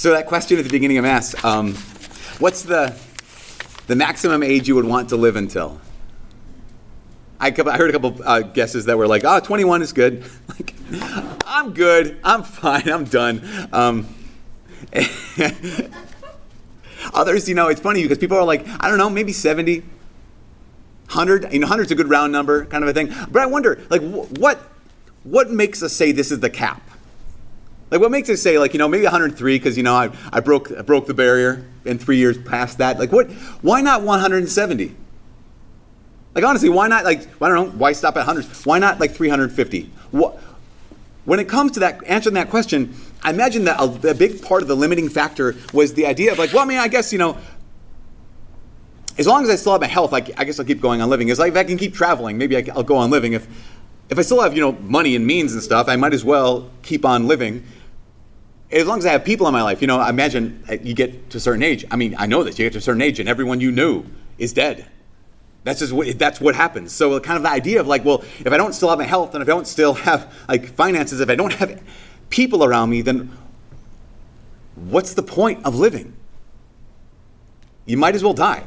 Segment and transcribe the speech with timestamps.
[0.00, 1.74] So that question at the beginning of Mass, um,
[2.38, 2.96] what's the,
[3.86, 5.78] the maximum age you would want to live until?
[7.38, 10.24] I, I heard a couple uh, guesses that were like, oh, 21 is good.
[10.48, 10.74] like,
[11.44, 12.18] I'm good.
[12.24, 12.88] I'm fine.
[12.88, 13.46] I'm done.
[13.74, 14.08] Um,
[17.12, 21.52] others, you know, it's funny because people are like, I don't know, maybe 70, 100.
[21.52, 23.14] You know, 100 is a good round number kind of a thing.
[23.30, 24.60] But I wonder, like, wh- what,
[25.24, 26.89] what makes us say this is the cap?
[27.90, 30.40] Like, what makes us say, like, you know, maybe 103 because, you know, I, I,
[30.40, 32.98] broke, I broke the barrier in three years past that.
[32.98, 33.30] Like, what,
[33.62, 34.94] why not 170?
[36.34, 38.64] Like, honestly, why not, like, I don't know, why stop at hundreds?
[38.64, 39.90] Why not, like, 350?
[40.12, 40.36] What,
[41.24, 44.62] when it comes to that, answering that question, I imagine that a, a big part
[44.62, 47.18] of the limiting factor was the idea of, like, well, I mean, I guess, you
[47.18, 47.38] know,
[49.18, 51.10] as long as I still have my health, I, I guess I'll keep going on
[51.10, 51.28] living.
[51.30, 53.32] As like, if I can keep traveling, maybe I, will go on living.
[53.32, 53.48] If,
[54.08, 56.70] if I still have, you know, money and means and stuff, I might as well
[56.82, 57.64] keep on living
[58.72, 60.94] as long as I have people in my life, you know, I imagine uh, you
[60.94, 61.84] get to a certain age.
[61.90, 62.58] I mean, I know this.
[62.58, 64.04] You get to a certain age, and everyone you knew
[64.38, 64.86] is dead.
[65.64, 66.92] That's just what, that's what happens.
[66.92, 69.34] So, kind of the idea of like, well, if I don't still have my health,
[69.34, 71.82] and if I don't still have like finances, if I don't have
[72.30, 73.36] people around me, then
[74.76, 76.14] what's the point of living?
[77.86, 78.64] You might as well die.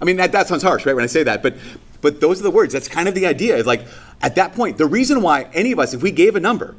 [0.00, 0.94] I mean, that, that sounds harsh, right?
[0.94, 1.56] When I say that, but
[2.00, 2.72] but those are the words.
[2.72, 3.56] That's kind of the idea.
[3.56, 3.84] Is like
[4.20, 6.76] at that point, the reason why any of us, if we gave a number,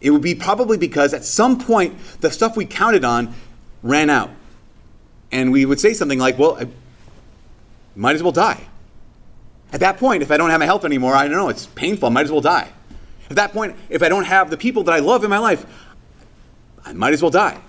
[0.00, 3.34] it would be probably because at some point the stuff we counted on
[3.82, 4.30] ran out.
[5.30, 6.68] And we would say something like, well, I
[7.94, 8.66] might as well die.
[9.72, 12.08] At that point, if I don't have my health anymore, I don't know, it's painful,
[12.08, 12.70] I might as well die.
[13.28, 15.66] At that point, if I don't have the people that I love in my life,
[16.84, 17.60] I might as well die.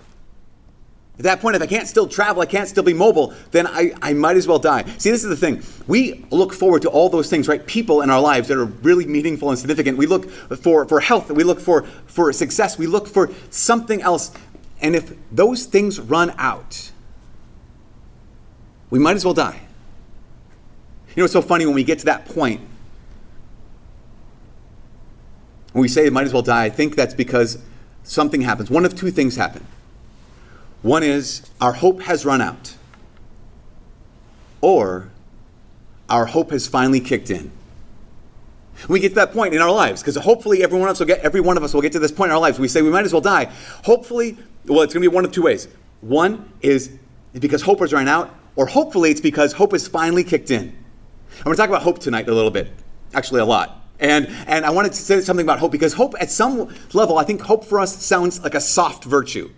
[1.19, 3.91] At that point, if I can't still travel, I can't still be mobile, then I,
[4.01, 4.83] I might as well die.
[4.97, 5.61] See, this is the thing.
[5.85, 7.65] We look forward to all those things, right?
[7.67, 9.97] People in our lives that are really meaningful and significant.
[9.97, 14.31] We look for, for health, we look for, for success, we look for something else.
[14.81, 16.89] And if those things run out,
[18.89, 19.59] we might as well die.
[21.09, 22.61] You know, it's so funny when we get to that point,
[25.73, 27.61] when we say might as well die, I think that's because
[28.03, 28.71] something happens.
[28.71, 29.67] One of two things happen.
[30.81, 32.75] One is our hope has run out,
[34.61, 35.09] or
[36.09, 37.51] our hope has finally kicked in.
[38.87, 41.41] We get to that point in our lives because hopefully everyone else will get every
[41.41, 42.59] one of us will get to this point in our lives.
[42.59, 43.51] We say we might as well die.
[43.83, 45.67] Hopefully, well, it's going to be one of two ways.
[45.99, 46.97] One is
[47.33, 50.73] because hope has run out, or hopefully it's because hope has finally kicked in.
[51.39, 52.71] I'm going to talk about hope tonight a little bit,
[53.13, 53.75] actually a lot.
[53.99, 57.25] And, and I wanted to say something about hope because hope, at some level, I
[57.25, 59.51] think hope for us sounds like a soft virtue.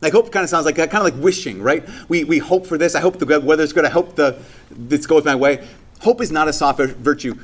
[0.00, 1.86] Like hope kind of sounds like uh, kind of like wishing, right?
[2.08, 2.94] We, we hope for this.
[2.94, 3.84] I hope the weather's good.
[3.84, 4.38] I hope the
[4.70, 5.66] this goes my way.
[6.00, 7.34] Hope is not a soft virtue.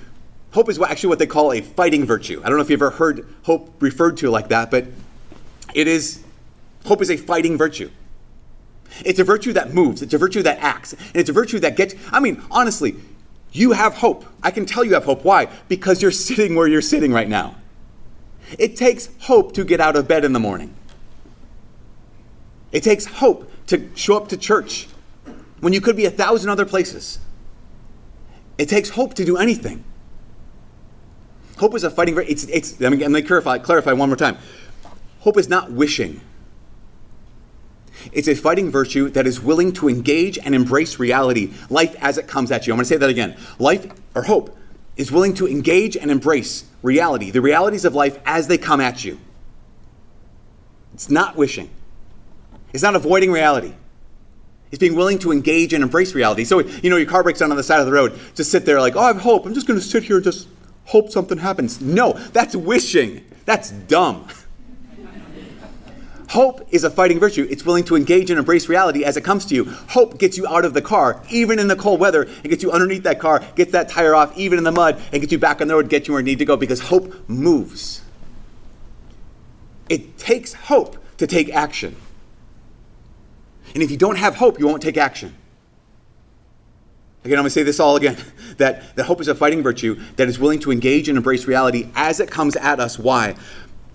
[0.53, 2.41] Hope is actually what they call a fighting virtue.
[2.43, 4.87] I don't know if you've ever heard hope referred to like that, but
[5.75, 6.25] it is
[6.87, 7.91] hope is a fighting virtue.
[9.05, 10.01] It's a virtue that moves.
[10.01, 10.93] It's a virtue that acts.
[10.93, 11.95] And it's a virtue that gets.
[12.11, 12.97] I mean, honestly,
[13.53, 14.25] you have hope.
[14.43, 15.25] I can tell you have hope.
[15.25, 15.49] Why?
[15.69, 17.57] Because you're sitting where you're sitting right now.
[18.59, 20.75] It takes hope to get out of bed in the morning.
[22.77, 24.87] It takes hope to show up to church
[25.61, 27.19] when you could be a thousand other places.
[28.59, 29.83] It takes hope to do anything.
[31.57, 32.19] Hope is a fighting.
[32.29, 34.37] It's, it's, let me, let me clarify, clarify one more time.
[35.21, 36.21] Hope is not wishing.
[38.13, 42.27] It's a fighting virtue that is willing to engage and embrace reality, life as it
[42.27, 42.75] comes at you.
[42.75, 43.39] I'm going to say that again.
[43.59, 44.55] Life, or hope,
[44.99, 49.03] is willing to engage and embrace reality, the realities of life as they come at
[49.03, 49.19] you.
[50.93, 51.71] It's not wishing.
[52.77, 53.73] It's not avoiding reality.
[54.71, 56.45] It's being willing to engage and embrace reality.
[56.45, 58.21] So, you know, your car breaks down on the side of the road.
[58.35, 59.47] Just sit there like, oh, I have hope.
[59.47, 60.47] I'm just going to sit here and just
[60.85, 61.81] hope something happens.
[61.81, 63.25] No, that's wishing.
[63.47, 64.29] That's dumb.
[66.29, 67.47] Hope is a fighting virtue.
[67.49, 69.65] It's willing to engage and embrace reality as it comes to you.
[69.89, 72.73] Hope gets you out of the car, even in the cold weather, and gets you
[72.73, 75.63] underneath that car, gets that tire off, even in the mud, and gets you back
[75.63, 78.03] on the road, get you where you need to go, because hope moves.
[79.89, 81.97] It takes hope to take action.
[83.77, 85.35] And if you don't have hope, you won't take action.
[87.25, 88.17] Again, I'm going to say this all again
[88.57, 91.91] that, that hope is a fighting virtue that is willing to engage and embrace reality
[91.95, 92.99] as it comes at us.
[92.99, 93.37] Why?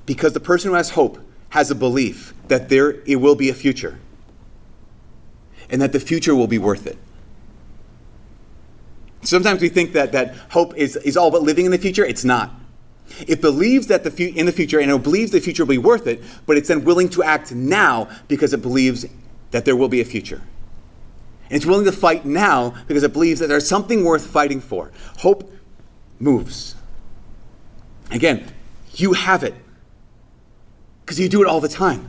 [0.06, 1.18] Because the person who has hope
[1.50, 3.98] has a belief that there it will be a future
[5.68, 7.00] and that the future will be worth it.
[9.24, 12.06] Sometimes we think that, that hope is, is all about living in the future.
[12.06, 12.52] It's not.
[13.28, 15.80] It believes that the fu- in the future and it believes the future will be
[15.80, 19.08] worth it, but it's then willing to act now because it believes
[19.52, 20.42] that there will be a future.
[21.50, 24.92] And it's willing to fight now because it believes that there's something worth fighting for.
[25.20, 25.52] Hope
[26.20, 26.76] moves.
[28.10, 28.46] Again,
[28.94, 29.54] you have it
[31.02, 32.08] because you do it all the time.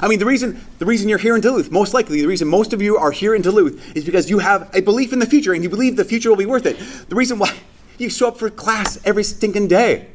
[0.00, 2.72] I mean, the reason, the reason you're here in Duluth, most likely, the reason most
[2.72, 5.52] of you are here in Duluth is because you have a belief in the future
[5.52, 6.78] and you believe the future will be worth it.
[7.08, 7.56] The reason why
[7.98, 10.08] you show up for class every stinking day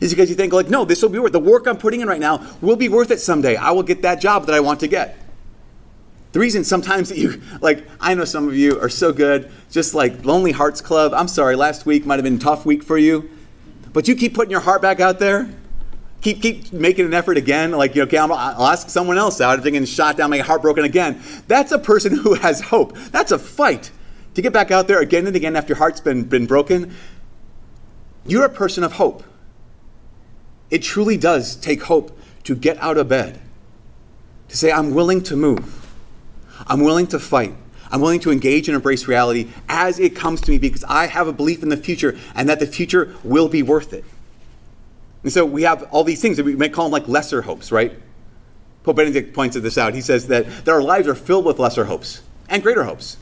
[0.00, 2.08] is because you think, like, no, this will be worth The work I'm putting in
[2.08, 3.56] right now will be worth it someday.
[3.56, 5.19] I will get that job that I want to get.
[6.32, 9.94] The reason sometimes that you, like, I know some of you are so good, just
[9.94, 11.12] like Lonely Hearts Club.
[11.14, 13.30] I'm sorry, last week might have been a tough week for you,
[13.92, 15.50] but you keep putting your heart back out there
[16.20, 17.72] keep keep making an effort again.
[17.72, 20.62] Like, okay, I'll, I'll ask someone else out if they can shot down, my heart
[20.62, 21.22] broken again.
[21.46, 22.96] That's a person who has hope.
[23.10, 23.90] That's a fight
[24.34, 26.94] to get back out there again and again after your heart's been, been broken.
[28.26, 29.24] You're a person of hope.
[30.70, 33.40] It truly does take hope to get out of bed,
[34.48, 35.79] to say, I'm willing to move,
[36.66, 37.54] I'm willing to fight.
[37.90, 41.26] I'm willing to engage and embrace reality as it comes to me because I have
[41.26, 44.04] a belief in the future and that the future will be worth it.
[45.22, 47.72] And so we have all these things that we may call them like lesser hopes,
[47.72, 47.92] right?
[48.84, 49.94] Pope Benedict points this out.
[49.94, 53.16] He says that, that our lives are filled with lesser hopes and greater hopes.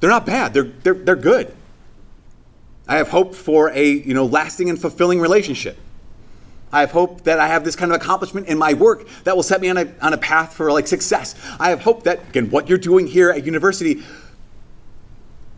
[0.00, 1.54] They're not bad, they're, they're, they're good.
[2.88, 5.76] I have hope for a you know, lasting and fulfilling relationship.
[6.72, 9.42] I have hope that I have this kind of accomplishment in my work that will
[9.42, 11.34] set me on a, on a path for like success.
[11.60, 14.02] I have hope that, again, what you're doing here at university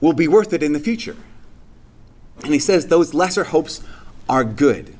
[0.00, 1.16] will be worth it in the future.
[2.42, 3.82] And he says those lesser hopes
[4.28, 4.96] are good.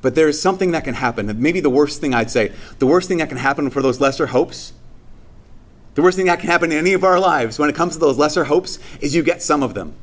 [0.00, 1.40] But there is something that can happen.
[1.40, 4.28] Maybe the worst thing I'd say, the worst thing that can happen for those lesser
[4.28, 4.72] hopes,
[5.94, 7.98] the worst thing that can happen in any of our lives when it comes to
[7.98, 9.94] those lesser hopes is you get some of them.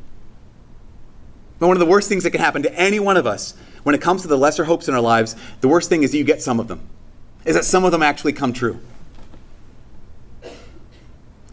[1.63, 3.95] But one of the worst things that can happen to any one of us when
[3.95, 6.41] it comes to the lesser hopes in our lives, the worst thing is you get
[6.41, 6.81] some of them,
[7.45, 8.81] is that some of them actually come true.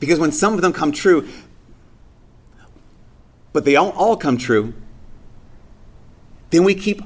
[0.00, 1.28] Because when some of them come true,
[3.52, 4.74] but they don't all come true,
[6.50, 7.02] then we keep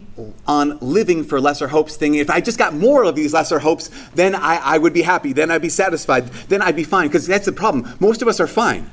[0.47, 3.91] on living for lesser hopes, thinking if I just got more of these lesser hopes,
[4.15, 7.09] then I, I would be happy, then I'd be satisfied, then I'd be fine.
[7.09, 7.99] Because that's the problem.
[8.01, 8.91] Most of us are fine.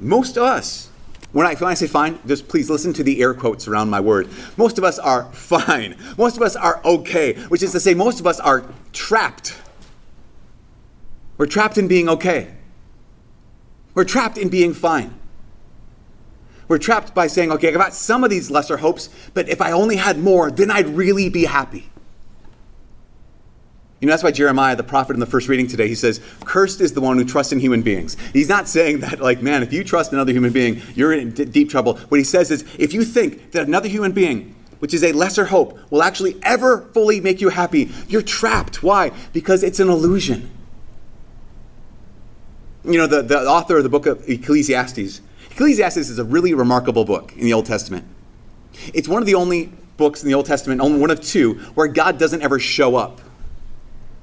[0.00, 0.88] Most of us.
[1.34, 3.98] When I, when I say fine, just please listen to the air quotes around my
[3.98, 4.28] word.
[4.56, 5.96] Most of us are fine.
[6.16, 9.56] Most of us are okay, which is to say, most of us are trapped.
[11.36, 12.54] We're trapped in being okay.
[13.94, 15.18] We're trapped in being fine.
[16.68, 19.72] We're trapped by saying, okay, I got some of these lesser hopes, but if I
[19.72, 21.90] only had more, then I'd really be happy.
[24.00, 26.80] You know, that's why Jeremiah, the prophet in the first reading today, he says, Cursed
[26.80, 28.16] is the one who trusts in human beings.
[28.32, 31.44] He's not saying that, like, man, if you trust another human being, you're in d-
[31.46, 31.96] deep trouble.
[31.96, 35.46] What he says is, if you think that another human being, which is a lesser
[35.46, 38.82] hope, will actually ever fully make you happy, you're trapped.
[38.82, 39.10] Why?
[39.32, 40.50] Because it's an illusion.
[42.84, 47.04] You know, the, the author of the book of Ecclesiastes, Ecclesiastes is a really remarkable
[47.04, 48.04] book in the Old Testament.
[48.92, 51.86] It's one of the only books in the Old Testament, only one of two, where
[51.86, 53.20] God doesn't ever show up.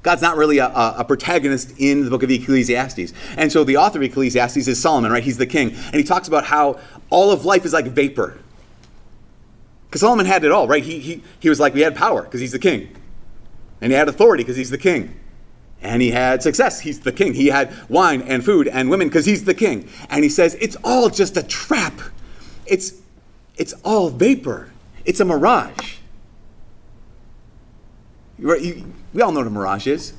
[0.02, 3.12] God's not really a, a, protagonist in the book of Ecclesiastes.
[3.36, 5.22] And so the author of Ecclesiastes is Solomon, right?
[5.22, 5.70] He's the king.
[5.70, 8.38] And he talks about how all of life is like vapor.
[9.86, 10.82] Because Solomon had it all, right?
[10.82, 12.96] He, he, he was like, we had power because he's the king.
[13.80, 15.14] And he had authority because he's the king.
[15.82, 16.80] And he had success.
[16.80, 17.34] He's the king.
[17.34, 19.88] He had wine and food and women because he's the king.
[20.08, 21.94] And he says, it's all just a trap.
[22.66, 22.94] It's,
[23.56, 24.72] it's all vapor.
[25.04, 25.98] It's a mirage.
[29.12, 30.14] We all know what a mirage is.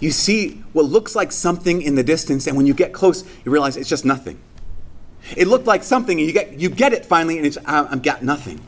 [0.00, 3.52] You see what looks like something in the distance, and when you get close, you
[3.52, 4.40] realize it's just nothing.
[5.36, 8.22] It looked like something, and you get, you get it finally, and it's, I've got
[8.22, 8.60] nothing.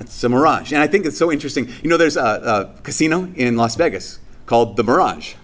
[0.00, 0.72] It's a mirage.
[0.72, 1.68] And I think it's so interesting.
[1.82, 5.34] You know, there's a, a casino in Las Vegas called the Mirage.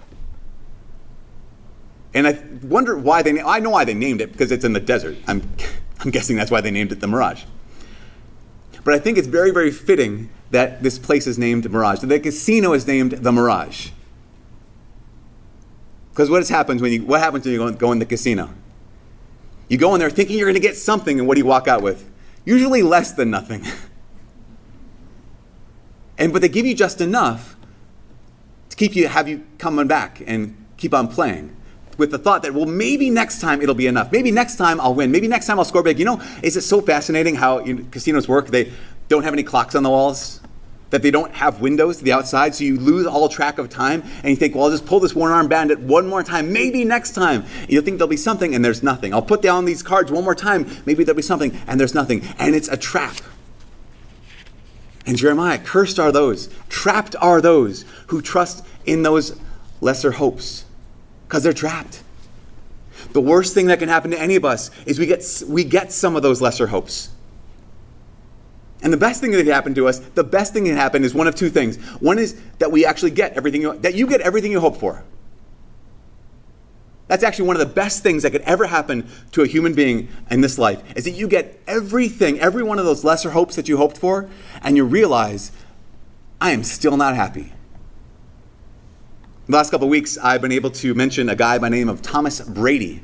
[2.15, 4.81] And I wonder why they, I know why they named it because it's in the
[4.81, 5.17] desert.
[5.27, 5.49] I'm,
[6.01, 7.45] I'm guessing that's why they named it the Mirage.
[8.85, 12.01] But I think it's very, very fitting that this place is named Mirage.
[12.01, 13.91] The casino is named the Mirage.
[16.11, 18.51] Because what happens when you what happens when you go, in the casino?
[19.69, 21.69] You go in there thinking you're going to get something, and what do you walk
[21.69, 22.11] out with?
[22.45, 23.65] Usually less than nothing.
[26.19, 27.55] And but they give you just enough
[28.71, 31.57] to keep you have you coming back and keep on playing
[31.97, 34.11] with the thought that well maybe next time it'll be enough.
[34.11, 35.13] Maybe next time I'll win.
[35.13, 35.99] Maybe next time I'll score big.
[35.99, 38.49] You know, is it so fascinating how you know, casinos work?
[38.49, 38.73] They
[39.09, 40.38] don't have any clocks on the walls.
[40.91, 44.03] That they don't have windows to the outside, so you lose all track of time,
[44.23, 47.13] and you think, well, I'll just pull this one-arm bandit one more time, maybe next
[47.13, 47.45] time.
[47.61, 49.13] And you'll think there'll be something, and there's nothing.
[49.13, 52.23] I'll put down these cards one more time, maybe there'll be something, and there's nothing.
[52.39, 53.17] And it's a trap.
[55.07, 59.39] And Jeremiah, cursed are those, trapped are those who trust in those
[59.81, 60.65] lesser hopes
[61.27, 62.03] because they're trapped.
[63.13, 65.93] The worst thing that can happen to any of us is we get, we get
[65.93, 67.11] some of those lesser hopes.
[68.83, 71.05] And the best thing that can happen to us, the best thing that can happen
[71.05, 71.77] is one of two things.
[72.01, 75.05] One is that we actually get everything you, that you get everything you hope for.
[77.09, 80.09] That's actually one of the best things that could ever happen to a human being
[80.31, 83.67] in this life is that you get everything, every one of those lesser hopes that
[83.67, 84.29] you hoped for,
[84.63, 85.51] and you realize,
[86.41, 87.53] I am still not happy.
[89.47, 91.89] The last couple of weeks, I've been able to mention a guy by the name
[91.89, 93.01] of Thomas Brady.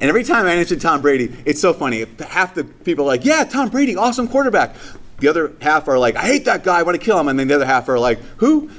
[0.00, 2.06] And every time I mention Tom Brady, it's so funny.
[2.26, 4.74] Half the people are like, yeah, Tom Brady, awesome quarterback.
[5.18, 7.28] The other half are like, I hate that guy, I want to kill him.
[7.28, 8.70] And then the other half are like, who?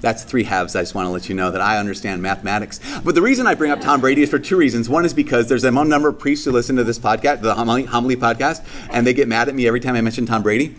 [0.00, 0.76] That's three halves.
[0.76, 2.78] I just want to let you know that I understand mathematics.
[3.02, 4.88] But the reason I bring up Tom Brady is for two reasons.
[4.88, 7.84] One is because there's a number of priests who listen to this podcast, the homily,
[7.84, 10.76] homily podcast, and they get mad at me every time I mention Tom Brady.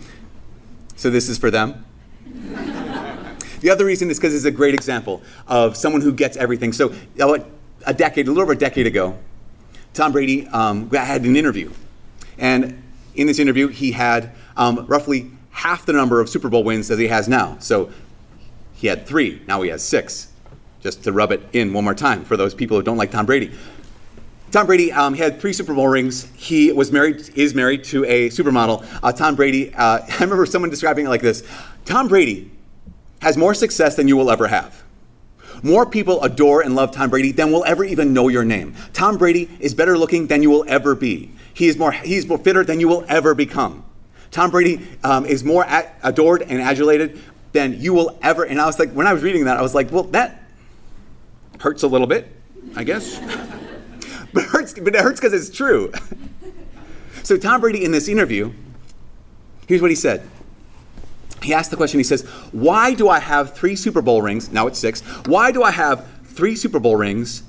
[0.96, 1.84] So this is for them.
[3.60, 6.72] the other reason is because it's a great example of someone who gets everything.
[6.72, 6.94] So
[7.86, 9.18] a decade, a little over a decade ago,
[9.94, 11.72] Tom Brady um, had an interview.
[12.38, 12.82] And
[13.14, 16.98] in this interview, he had um, roughly half the number of Super Bowl wins that
[16.98, 17.56] he has now.
[17.58, 17.90] So
[18.74, 20.32] he had three, now he has six.
[20.80, 23.26] Just to rub it in one more time for those people who don't like Tom
[23.26, 23.52] Brady.
[24.52, 26.24] Tom Brady um, had three Super Bowl rings.
[26.36, 28.86] He was married, is married to a supermodel.
[29.02, 31.42] Uh, Tom Brady, uh, I remember someone describing it like this
[31.84, 32.50] Tom Brady
[33.20, 34.84] has more success than you will ever have.
[35.62, 38.74] More people adore and love Tom Brady than will ever even know your name.
[38.92, 41.30] Tom Brady is better looking than you will ever be.
[41.52, 43.84] He is more, he's more fitter than you will ever become.
[44.30, 45.66] Tom Brady um, is more
[46.02, 47.20] adored and adulated
[47.52, 48.44] than you will ever.
[48.44, 50.42] And I was like, when I was reading that, I was like, well, that
[51.60, 52.28] hurts a little bit,
[52.76, 53.18] I guess.
[54.32, 55.92] but it hurts, but it hurts because it's true.
[57.22, 58.52] so Tom Brady in this interview,
[59.66, 60.28] here's what he said.
[61.42, 64.50] He asked the question, he says, Why do I have three Super Bowl rings?
[64.50, 65.00] Now it's six.
[65.26, 67.42] Why do I have three Super Bowl rings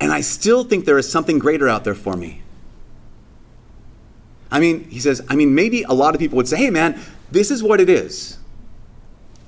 [0.00, 2.42] and I still think there is something greater out there for me?
[4.50, 7.00] I mean, he says, I mean, maybe a lot of people would say, hey man,
[7.30, 8.38] this is what it is.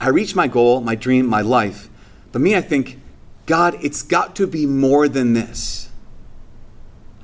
[0.01, 1.89] I reached my goal, my dream, my life.
[2.33, 3.01] But me, I think,
[3.47, 5.91] God, it's got to be more than this.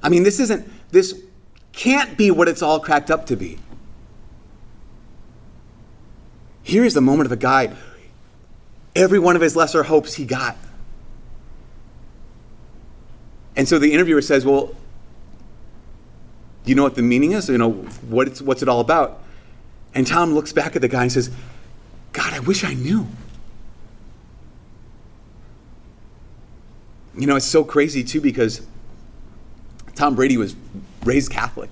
[0.02, 1.20] I mean, this isn't, this
[1.72, 3.58] can't be what it's all cracked up to be.
[6.62, 7.74] Here is the moment of a guy,
[8.94, 10.56] every one of his lesser hopes he got.
[13.56, 14.74] And so the interviewer says, Well,
[16.64, 17.48] do you know what the meaning is?
[17.48, 19.20] You know, what it's, what's it all about?
[19.94, 21.30] And Tom looks back at the guy and says,
[22.12, 23.06] God, I wish I knew.
[27.16, 28.66] You know, it's so crazy too because
[29.94, 30.56] Tom Brady was
[31.04, 31.70] raised Catholic.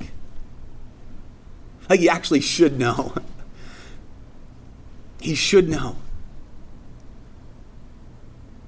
[1.88, 3.14] Like, he actually should know.
[5.20, 5.96] he should know.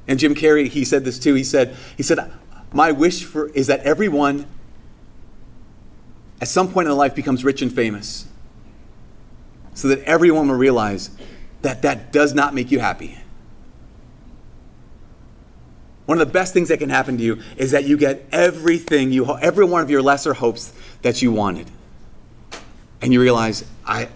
[0.07, 1.35] And Jim Carrey, he said this too.
[1.35, 2.33] He said, he said,
[2.73, 4.47] my wish for is that everyone
[6.41, 8.27] at some point in life becomes rich and famous.
[9.75, 11.11] So that everyone will realize
[11.63, 13.19] that that does not make you happy.
[16.05, 19.13] One of the best things that can happen to you is that you get everything
[19.13, 21.71] you every one of your lesser hopes that you wanted.
[23.01, 24.09] And you realize I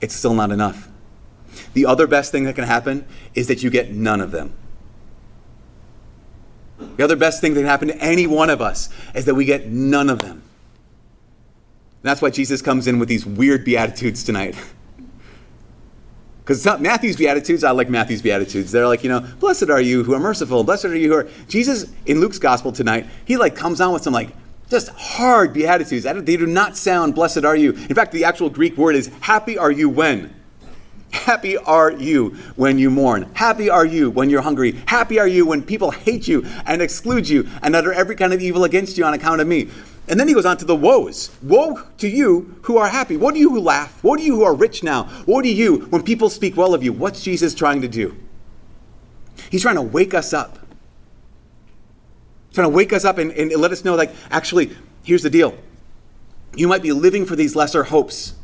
[0.00, 0.87] it's still not enough.
[1.74, 4.52] The other best thing that can happen is that you get none of them.
[6.96, 9.44] The other best thing that can happen to any one of us is that we
[9.44, 10.42] get none of them.
[12.00, 14.56] And that's why Jesus comes in with these weird beatitudes tonight.
[16.48, 18.72] Because Matthew's Beatitudes, I like Matthew's Beatitudes.
[18.72, 21.28] They're like, you know, blessed are you who are merciful, blessed are you who are.
[21.46, 24.30] Jesus, in Luke's gospel tonight, he like comes on with some like
[24.70, 26.04] just hard Beatitudes.
[26.04, 27.72] They do not sound blessed are you.
[27.72, 30.34] In fact, the actual Greek word is happy are you when?
[31.10, 33.30] Happy are you when you mourn.
[33.34, 34.72] Happy are you when you're hungry.
[34.86, 38.42] Happy are you when people hate you and exclude you and utter every kind of
[38.42, 39.68] evil against you on account of me.
[40.08, 41.30] And then he goes on to the woes.
[41.42, 43.16] Woe to you who are happy.
[43.16, 44.02] Woe to you who laugh.
[44.02, 45.08] Woe to you who are rich now.
[45.26, 46.92] Woe to you when people speak well of you.
[46.92, 48.16] What's Jesus trying to do?
[49.50, 50.58] He's trying to wake us up.
[52.48, 55.30] He's trying to wake us up and, and let us know, like, actually, here's the
[55.30, 55.56] deal.
[56.56, 58.34] You might be living for these lesser hopes.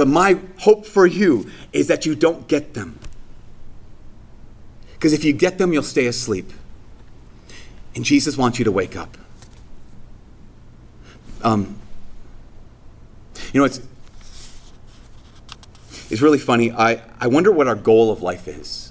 [0.00, 2.98] But my hope for you is that you don't get them.
[4.94, 6.54] Because if you get them, you'll stay asleep.
[7.94, 9.18] And Jesus wants you to wake up.
[11.42, 11.76] Um,
[13.52, 13.82] you know, it's,
[16.08, 16.72] it's really funny.
[16.72, 18.89] I, I wonder what our goal of life is.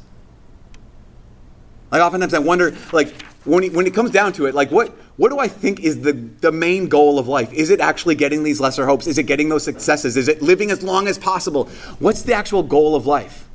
[1.92, 4.90] Like, oftentimes I wonder, like, when it, when it comes down to it, like, what,
[5.18, 7.52] what do I think is the, the main goal of life?
[7.54, 9.08] Is it actually getting these lesser hopes?
[9.08, 10.18] Is it getting those successes?
[10.18, 11.66] Is it living as long as possible?
[12.00, 13.48] What's the actual goal of life?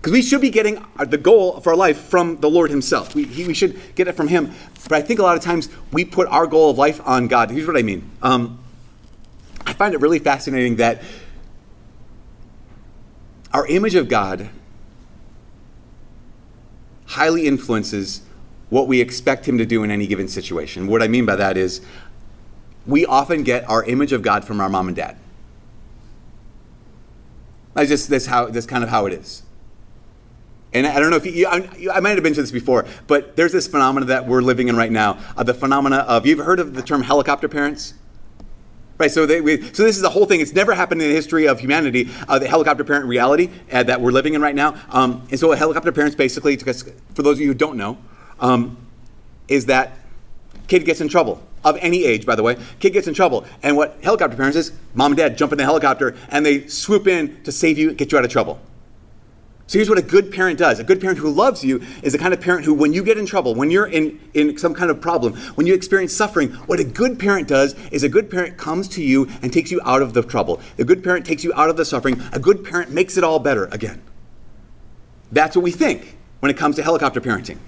[0.00, 3.14] Because we should be getting the goal for our life from the Lord Himself.
[3.14, 4.52] We, he, we should get it from Him.
[4.88, 7.50] But I think a lot of times we put our goal of life on God.
[7.50, 8.10] Here's what I mean.
[8.20, 8.58] Um,
[9.64, 11.02] I find it really fascinating that
[13.54, 14.50] our image of God
[17.14, 18.22] highly influences
[18.70, 20.88] what we expect Him to do in any given situation.
[20.88, 21.80] What I mean by that is
[22.86, 25.16] we often get our image of God from our mom and dad.
[27.76, 29.42] I just that's how that's kind of how it is.
[30.72, 33.52] And I don't know if you, I, I might have to this before, but there's
[33.52, 35.20] this phenomena that we're living in right now.
[35.36, 37.94] Uh, the phenomena of, you've heard of the term helicopter parents?
[38.96, 40.40] Right, so, they, we, so this is the whole thing.
[40.40, 44.00] It's never happened in the history of humanity, uh, the helicopter parent reality uh, that
[44.00, 44.80] we're living in right now.
[44.90, 47.98] Um, and so, a helicopter parents basically, for those of you who don't know,
[48.38, 48.76] um,
[49.48, 49.98] is that
[50.68, 52.56] kid gets in trouble of any age, by the way.
[52.78, 55.64] Kid gets in trouble, and what helicopter parents is, mom and dad jump in the
[55.64, 58.60] helicopter and they swoop in to save you, get you out of trouble.
[59.66, 60.78] So here's what a good parent does.
[60.78, 63.16] A good parent who loves you is the kind of parent who, when you get
[63.16, 66.80] in trouble, when you're in, in some kind of problem, when you experience suffering, what
[66.80, 70.02] a good parent does is a good parent comes to you and takes you out
[70.02, 70.60] of the trouble.
[70.78, 72.20] A good parent takes you out of the suffering.
[72.32, 74.02] A good parent makes it all better again.
[75.32, 77.58] That's what we think when it comes to helicopter parenting.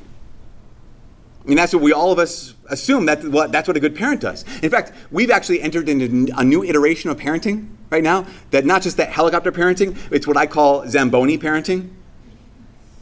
[1.47, 4.21] Mean, that's what we all of us assume that what, that's what a good parent
[4.21, 4.45] does.
[4.63, 8.83] In fact, we've actually entered into a new iteration of parenting right now that not
[8.83, 11.91] just that helicopter parenting, it's what I call Zamboni parenting.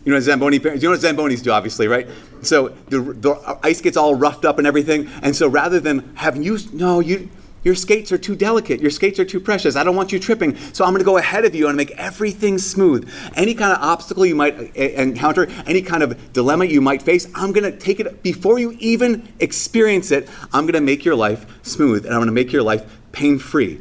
[0.05, 2.07] You know Zamboni parents, you know what Zambonis do, obviously, right?
[2.43, 5.09] So the, the ice gets all roughed up and everything.
[5.23, 7.31] And so rather than having you, no, you,
[7.65, 8.81] your skates are too delicate.
[8.81, 9.75] Your skates are too precious.
[9.75, 10.57] I don't want you tripping.
[10.75, 13.11] So I'm going to go ahead of you and make everything smooth.
[13.35, 17.27] Any kind of obstacle you might uh, encounter, any kind of dilemma you might face,
[17.35, 20.29] I'm going to take it before you even experience it.
[20.53, 23.39] I'm going to make your life smooth and I'm going to make your life pain
[23.39, 23.81] free.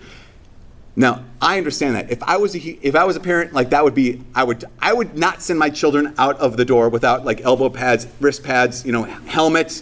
[0.95, 2.11] Now, I understand that.
[2.11, 4.63] If I was a if I was a parent, like that would be I would
[4.79, 8.43] I would not send my children out of the door without like elbow pads, wrist
[8.43, 9.81] pads, you know, helmets,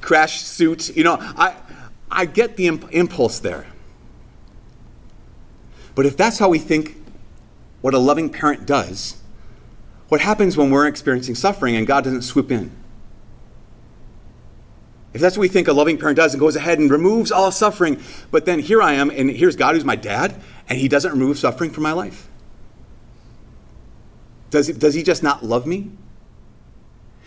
[0.00, 0.96] crash suits.
[0.96, 1.54] You know, I
[2.14, 3.66] I get the imp- impulse there.
[5.94, 6.96] But if that's how we think
[7.80, 9.20] what a loving parent does,
[10.08, 12.70] what happens when we're experiencing suffering and God doesn't swoop in?
[15.12, 17.52] If that's what we think a loving parent does and goes ahead and removes all
[17.52, 18.00] suffering,
[18.30, 21.38] but then here I am, and here's God who's my dad, and he doesn't remove
[21.38, 22.28] suffering from my life.
[24.50, 25.90] Does, does he just not love me?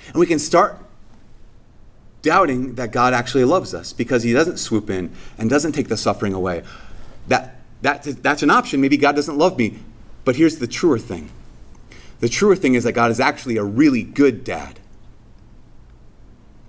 [0.07, 0.81] And we can start
[2.27, 5.95] doubting that God actually loves us because he doesn't swoop in and doesn't take the
[5.95, 6.61] suffering away.
[7.29, 8.81] That, that, that's an option.
[8.81, 9.79] Maybe God doesn't love me.
[10.25, 11.31] But here's the truer thing
[12.19, 14.79] the truer thing is that God is actually a really good dad.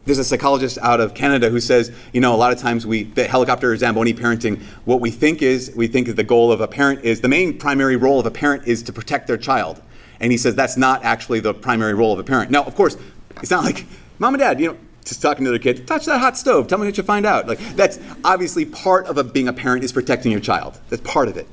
[0.05, 3.03] There's a psychologist out of Canada who says, you know, a lot of times we,
[3.03, 6.69] the helicopter Zamboni parenting, what we think is, we think that the goal of a
[6.69, 9.83] parent is, the main primary role of a parent is to protect their child.
[10.21, 12.51] And he says that's not actually the primary role of a parent.
[12.51, 12.97] Now, of course,
[13.43, 13.87] it's not like,
[14.19, 16.69] mom and dad, you know, just talking to their kid, touch that hot stove.
[16.69, 17.49] Tell me what you find out.
[17.49, 20.81] Like that's obviously part of a, being a parent is protecting your child.
[20.89, 21.47] That's part of it.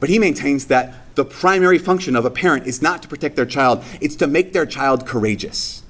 [0.00, 3.46] But he maintains that the primary function of a parent is not to protect their
[3.46, 5.82] child; it's to make their child courageous.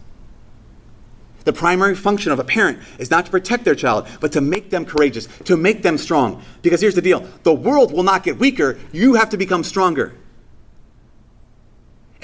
[1.45, 4.71] The primary function of a parent is not to protect their child, but to make
[4.71, 6.43] them courageous, to make them strong.
[6.63, 10.15] Because here's the deal the world will not get weaker, you have to become stronger.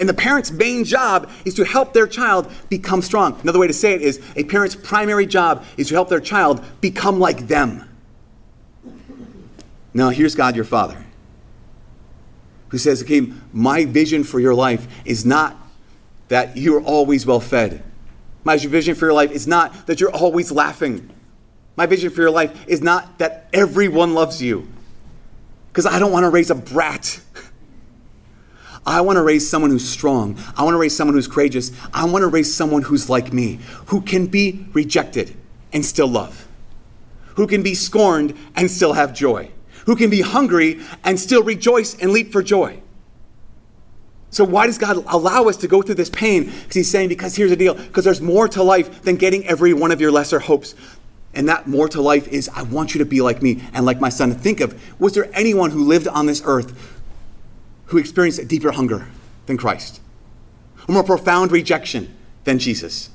[0.01, 3.39] And the parent's main job is to help their child become strong.
[3.43, 6.65] Another way to say it is a parent's primary job is to help their child
[6.81, 7.87] become like them.
[9.93, 11.05] Now, here's God your Father,
[12.69, 15.57] who says, Okay, my vision for your life is not
[16.29, 17.83] that you're always well fed.
[18.43, 21.11] My vision for your life is not that you're always laughing.
[21.77, 24.67] My vision for your life is not that everyone loves you.
[25.69, 27.21] Because I don't want to raise a brat.
[28.87, 30.39] I want to raise someone who's strong.
[30.57, 31.71] I want to raise someone who's courageous.
[31.93, 35.37] I want to raise someone who's like me, who can be rejected
[35.73, 36.49] and still love,
[37.37, 39.51] who can be scorned and still have joy,
[39.87, 42.83] who can be hungry and still rejoice and leap for joy.
[44.33, 46.45] So, why does God allow us to go through this pain?
[46.45, 49.75] Because He's saying, because here's the deal, because there's more to life than getting every
[49.75, 50.75] one of your lesser hopes.
[51.35, 54.01] And that more to life is, I want you to be like me and like
[54.01, 54.33] my son.
[54.33, 57.00] Think of, was there anyone who lived on this earth
[57.91, 59.09] who experienced a deeper hunger
[59.47, 60.01] than Christ,
[60.89, 63.11] a more profound rejection than Jesus.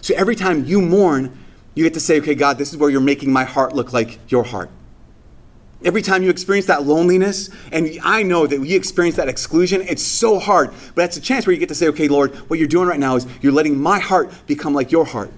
[0.00, 1.38] So every time you mourn,
[1.74, 4.18] you get to say, okay, God, this is where you're making my heart look like
[4.30, 4.70] your heart.
[5.84, 10.02] Every time you experience that loneliness, and I know that we experience that exclusion, it's
[10.02, 10.70] so hard.
[10.70, 13.00] But that's a chance where you get to say, okay, Lord, what you're doing right
[13.00, 15.32] now is you're letting my heart become like your heart.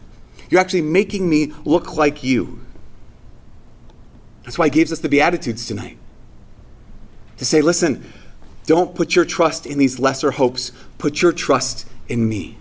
[0.51, 2.61] You're actually making me look like you.
[4.43, 5.97] That's why he gives us the Beatitudes tonight.
[7.39, 8.05] To say, listen,
[8.67, 10.73] Don't put your trust in these lesser hopes.
[10.99, 12.57] Put your trust in me.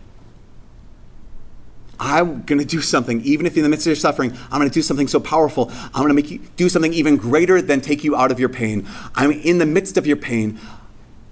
[1.99, 4.69] I'm going to do something, even if in the midst of your suffering, I'm going
[4.69, 5.71] to do something so powerful.
[5.71, 8.49] I'm going to make you do something even greater than take you out of your
[8.49, 8.87] pain.
[9.15, 10.59] I'm in the midst of your pain.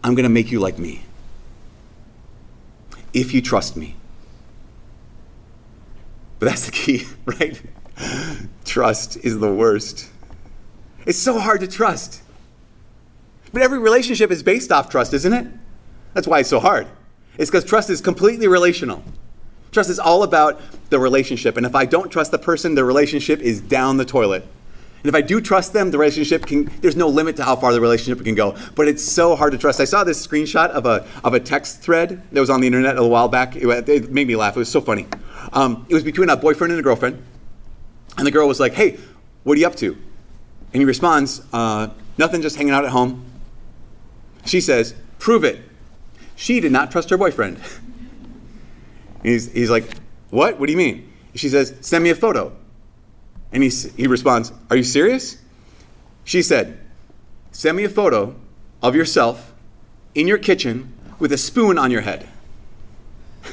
[0.03, 1.03] I'm going to make you like me.
[3.13, 3.95] If you trust me.
[6.39, 7.61] But that's the key, right?
[8.63, 10.09] Trust is the worst.
[11.05, 12.21] It's so hard to trust.
[13.53, 15.47] But every relationship is based off trust, isn't it?
[16.13, 16.87] That's why it's so hard.
[17.37, 19.03] It's because trust is completely relational.
[19.71, 20.59] Trust is all about
[20.89, 21.57] the relationship.
[21.57, 24.43] And if I don't trust the person, the relationship is down the toilet.
[25.03, 27.73] And if I do trust them, the relationship can, there's no limit to how far
[27.73, 28.55] the relationship can go.
[28.75, 29.79] But it's so hard to trust.
[29.79, 32.97] I saw this screenshot of a, of a text thread that was on the internet
[32.97, 33.55] a while back.
[33.55, 34.55] It, it made me laugh.
[34.55, 35.07] It was so funny.
[35.53, 37.23] Um, it was between a boyfriend and a girlfriend.
[38.17, 38.99] And the girl was like, hey,
[39.43, 39.93] what are you up to?
[39.93, 41.87] And he responds, uh,
[42.17, 43.25] nothing, just hanging out at home.
[44.45, 45.61] She says, prove it.
[46.35, 47.59] She did not trust her boyfriend.
[49.23, 49.85] he's, he's like,
[50.29, 50.59] what?
[50.59, 51.11] What do you mean?
[51.35, 52.55] She says, send me a photo.
[53.51, 55.37] And he, he responds, Are you serious?
[56.23, 56.79] She said,
[57.51, 58.35] Send me a photo
[58.81, 59.53] of yourself
[60.15, 62.27] in your kitchen with a spoon on your head.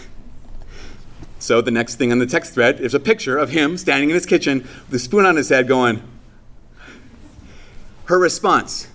[1.38, 4.14] so the next thing on the text thread is a picture of him standing in
[4.14, 6.02] his kitchen with a spoon on his head going,
[8.04, 8.88] Her response,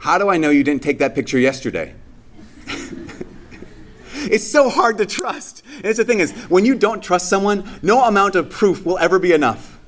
[0.00, 1.94] How do I know you didn't take that picture yesterday?
[4.22, 5.64] It's so hard to trust.
[5.76, 8.98] And it's the thing is, when you don't trust someone, no amount of proof will
[8.98, 9.78] ever be enough.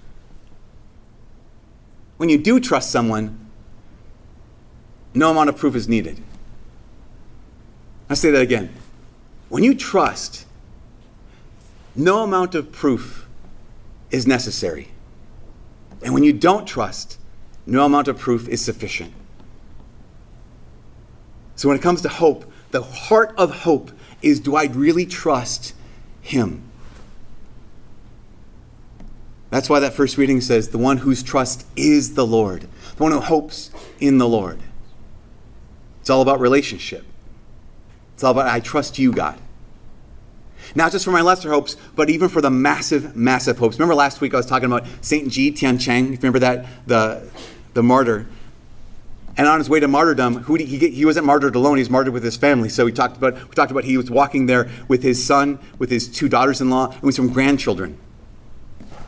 [2.17, 3.39] When you do trust someone,
[5.15, 6.23] no amount of proof is needed.
[8.09, 8.71] I'll say that again.
[9.49, 10.47] When you trust,
[11.95, 13.29] no amount of proof
[14.11, 14.89] is necessary.
[16.03, 17.19] And when you don't trust,
[17.67, 19.13] no amount of proof is sufficient.
[21.57, 23.91] So when it comes to hope, the heart of hope
[24.23, 25.75] is do I really trust
[26.21, 26.63] him?
[29.51, 32.63] That's why that first reading says, the one whose trust is the Lord,
[32.97, 34.59] the one who hopes in the Lord.
[36.01, 37.05] It's all about relationship.
[38.15, 39.39] It's all about, I trust you, God.
[40.75, 43.79] Not just for my lesser hopes, but even for the massive, massive hopes.
[43.79, 45.29] Remember last week I was talking about St.
[45.29, 46.05] Ji Tianxiang?
[46.05, 46.67] If you remember that?
[46.87, 47.29] The,
[47.75, 48.27] the martyr
[49.37, 52.13] and on his way to martyrdom, who he, he wasn't martyred alone; he was martyred
[52.13, 52.69] with his family.
[52.69, 55.91] So we talked about we talked about he was walking there with his son, with
[55.91, 57.99] his two daughters-in-law, and with some grandchildren.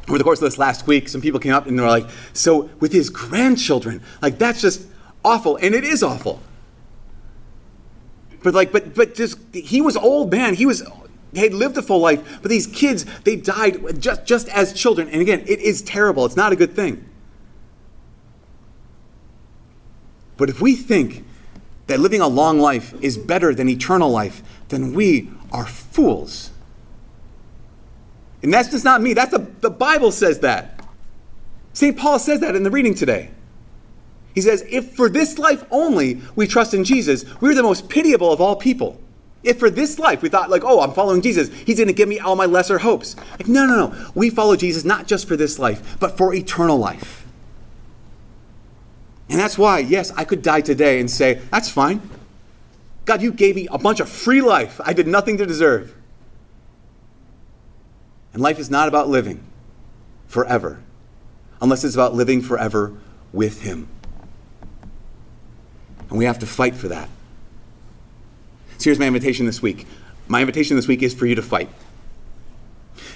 [0.08, 2.08] Over the course of this last week, some people came up and they were like,
[2.32, 4.86] "So with his grandchildren, like that's just
[5.24, 6.40] awful," and it is awful.
[8.42, 10.54] But like, but but just he was old man.
[10.54, 10.82] He was
[11.32, 15.08] he had lived a full life, but these kids they died just just as children.
[15.08, 16.24] And again, it is terrible.
[16.24, 17.04] It's not a good thing.
[20.36, 21.24] But if we think
[21.86, 26.50] that living a long life is better than eternal life, then we are fools.
[28.42, 29.14] And that's just not me.
[29.14, 30.80] That's a, the Bible says that.
[31.72, 31.96] St.
[31.96, 33.30] Paul says that in the reading today.
[34.34, 38.32] He says, If for this life only we trust in Jesus, we're the most pitiable
[38.32, 39.00] of all people.
[39.42, 42.08] If for this life we thought, like, oh, I'm following Jesus, he's going to give
[42.08, 43.14] me all my lesser hopes.
[43.32, 44.10] Like, no, no, no.
[44.14, 47.23] We follow Jesus not just for this life, but for eternal life.
[49.28, 52.02] And that's why, yes, I could die today and say, that's fine.
[53.04, 55.94] God, you gave me a bunch of free life I did nothing to deserve.
[58.32, 59.44] And life is not about living
[60.26, 60.82] forever,
[61.60, 62.96] unless it's about living forever
[63.32, 63.88] with Him.
[66.08, 67.08] And we have to fight for that.
[68.78, 69.86] So here's my invitation this week.
[70.26, 71.68] My invitation this week is for you to fight.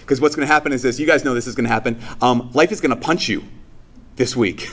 [0.00, 2.00] Because what's going to happen is this you guys know this is going to happen.
[2.22, 3.44] Um, life is going to punch you
[4.16, 4.70] this week.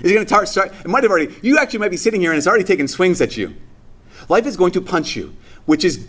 [0.00, 0.72] Is going to tar- start?
[0.72, 1.34] It might have already.
[1.42, 3.54] You actually might be sitting here and it's already taken swings at you.
[4.28, 6.06] Life is going to punch you, which is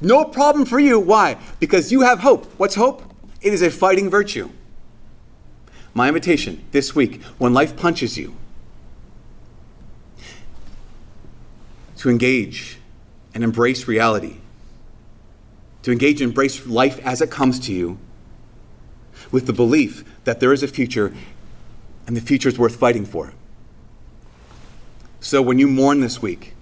[0.00, 0.98] no problem for you.
[0.98, 1.36] Why?
[1.60, 2.46] Because you have hope.
[2.56, 3.02] What's hope?
[3.40, 4.50] It is a fighting virtue.
[5.94, 8.36] My invitation this week, when life punches you,
[11.96, 12.78] to engage
[13.34, 14.36] and embrace reality,
[15.82, 17.98] to engage and embrace life as it comes to you,
[19.30, 21.12] with the belief that there is a future
[22.08, 23.34] and the future is worth fighting for.
[25.20, 26.54] So when you mourn this week,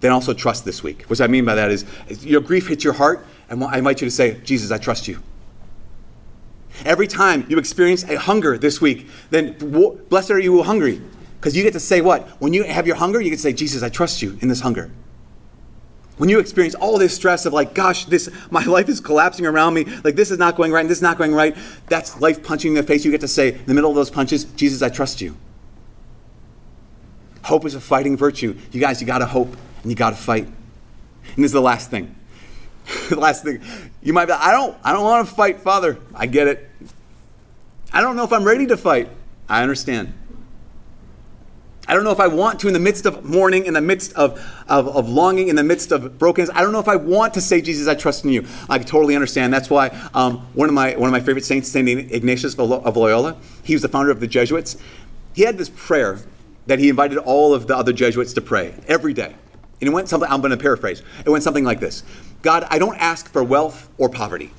[0.00, 1.04] then also trust this week.
[1.04, 1.84] What I mean by that is,
[2.24, 5.20] your grief hits your heart, and I invite you to say, Jesus, I trust you.
[6.84, 9.54] Every time you experience a hunger this week, then
[10.08, 11.00] blessed are you who are hungry.
[11.40, 12.28] Because you get to say what?
[12.40, 14.90] When you have your hunger, you can say, Jesus, I trust you in this hunger.
[16.18, 19.74] When you experience all this stress of like, gosh, this my life is collapsing around
[19.74, 22.42] me, like this is not going right and this is not going right, that's life
[22.42, 23.04] punching in the face.
[23.04, 25.36] You get to say, in the middle of those punches, Jesus, I trust you.
[27.44, 28.56] Hope is a fighting virtue.
[28.72, 30.44] You guys, you got to hope and you got to fight.
[30.44, 32.14] And this is the last thing.
[33.08, 33.62] the last thing.
[34.02, 35.98] You might be, I don't, I don't want to fight, Father.
[36.14, 36.68] I get it.
[37.92, 39.08] I don't know if I'm ready to fight.
[39.48, 40.12] I understand.
[41.88, 44.12] I don't know if I want to, in the midst of mourning, in the midst
[44.12, 46.50] of, of, of, longing, in the midst of brokenness.
[46.54, 48.46] I don't know if I want to say, Jesus, I trust in you.
[48.68, 49.54] I totally understand.
[49.54, 51.88] That's why um, one, of my, one of my favorite saints, St.
[51.88, 54.76] Ignatius of Loyola, he was the founder of the Jesuits.
[55.34, 56.18] He had this prayer
[56.66, 59.34] that he invited all of the other Jesuits to pray every day.
[59.80, 61.02] And it went something, I'm going to paraphrase.
[61.24, 62.02] It went something like this
[62.42, 64.52] God, I don't ask for wealth or poverty.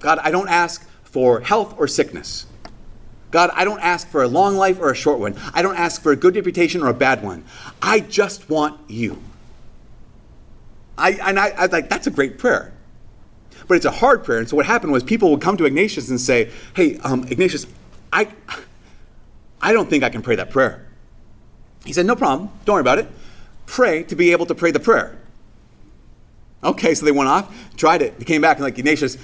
[0.00, 2.46] God, I don't ask for health or sickness.
[3.32, 5.34] God, I don't ask for a long life or a short one.
[5.54, 7.44] I don't ask for a good reputation or a bad one.
[7.80, 9.20] I just want you.
[10.98, 12.72] I, and I, I was like, that's a great prayer.
[13.66, 14.38] But it's a hard prayer.
[14.38, 17.66] And so what happened was people would come to Ignatius and say, hey, um, Ignatius,
[18.12, 18.28] I,
[19.62, 20.86] I don't think I can pray that prayer.
[21.86, 22.50] He said, no problem.
[22.66, 23.08] Don't worry about it.
[23.64, 25.18] Pray to be able to pray the prayer.
[26.62, 28.18] Okay, so they went off, tried it.
[28.18, 29.16] They came back and like, Ignatius,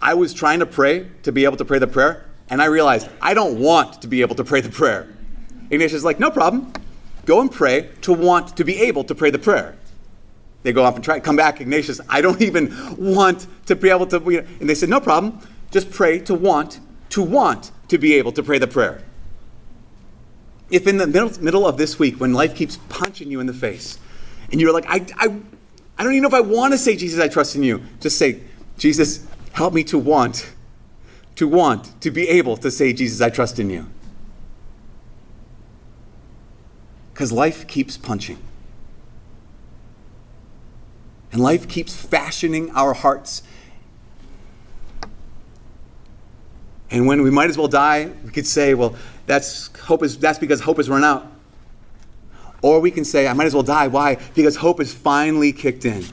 [0.00, 2.24] I was trying to pray to be able to pray the prayer.
[2.50, 5.08] And I realized I don't want to be able to pray the prayer.
[5.70, 6.72] Ignatius is like, no problem.
[7.26, 9.76] Go and pray to want to be able to pray the prayer.
[10.62, 14.06] They go off and try, come back, Ignatius, I don't even want to be able
[14.08, 14.16] to.
[14.60, 15.40] And they said, no problem.
[15.70, 16.80] Just pray to want,
[17.10, 19.02] to want to be able to pray the prayer.
[20.70, 23.54] If in the middle, middle of this week, when life keeps punching you in the
[23.54, 23.98] face,
[24.50, 25.38] and you're like, I, I,
[25.98, 28.18] I don't even know if I want to say, Jesus, I trust in you, just
[28.18, 28.40] say,
[28.76, 30.50] Jesus, help me to want
[31.38, 33.86] to want to be able to say, Jesus, I trust in you.
[37.12, 38.42] Because life keeps punching.
[41.30, 43.44] And life keeps fashioning our hearts.
[46.90, 48.96] And when we might as well die, we could say, well,
[49.26, 51.30] that's hope is that's because hope has run out.
[52.62, 53.86] Or we can say, I might as well die.
[53.86, 54.16] Why?
[54.34, 56.04] Because hope is finally kicked in.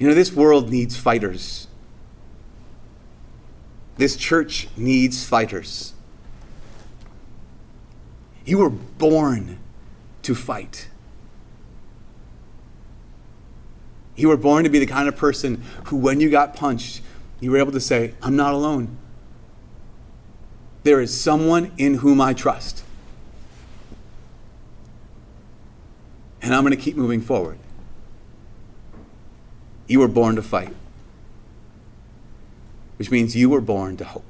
[0.00, 1.68] You know, this world needs fighters.
[3.98, 5.92] This church needs fighters.
[8.46, 9.58] You were born
[10.22, 10.88] to fight.
[14.16, 17.02] You were born to be the kind of person who, when you got punched,
[17.38, 18.96] you were able to say, I'm not alone.
[20.82, 22.84] There is someone in whom I trust.
[26.40, 27.58] And I'm going to keep moving forward.
[29.90, 30.72] You were born to fight,
[32.96, 34.29] which means you were born to hope.